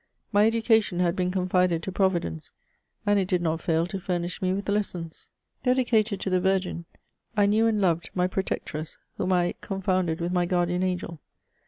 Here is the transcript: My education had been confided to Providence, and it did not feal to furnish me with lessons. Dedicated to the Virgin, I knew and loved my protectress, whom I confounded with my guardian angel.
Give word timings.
My 0.31 0.47
education 0.47 0.99
had 0.99 1.15
been 1.15 1.29
confided 1.29 1.83
to 1.83 1.91
Providence, 1.91 2.49
and 3.05 3.19
it 3.19 3.27
did 3.27 3.39
not 3.39 3.61
feal 3.61 3.85
to 3.85 3.99
furnish 3.99 4.41
me 4.41 4.51
with 4.51 4.67
lessons. 4.67 5.29
Dedicated 5.61 6.19
to 6.21 6.31
the 6.31 6.39
Virgin, 6.41 6.85
I 7.37 7.45
knew 7.45 7.67
and 7.67 7.79
loved 7.79 8.09
my 8.15 8.25
protectress, 8.25 8.97
whom 9.17 9.31
I 9.31 9.53
confounded 9.61 10.19
with 10.19 10.31
my 10.33 10.47
guardian 10.47 10.81
angel. 10.81 11.19